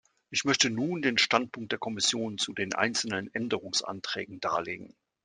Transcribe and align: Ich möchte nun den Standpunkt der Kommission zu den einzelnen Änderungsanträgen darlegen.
Ich 0.31 0.45
möchte 0.45 0.71
nun 0.71 1.03
den 1.03 1.19
Standpunkt 1.19 1.71
der 1.73 1.77
Kommission 1.77 2.39
zu 2.39 2.53
den 2.53 2.73
einzelnen 2.73 3.31
Änderungsanträgen 3.35 4.39
darlegen. 4.39 4.95